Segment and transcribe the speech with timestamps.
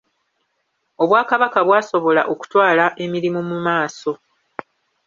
[1.03, 4.11] Obwakabaka bwasobola okutwala emirimu mu maaso